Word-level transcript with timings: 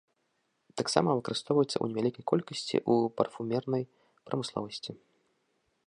Таксама 0.79 1.09
выкарыстоўваецца 1.19 1.71
ў 1.79 1.85
невялікай 1.91 2.23
колькасці 2.31 2.77
ў 2.91 2.93
парфумернай 3.21 3.83
прамысловасці. 4.31 4.91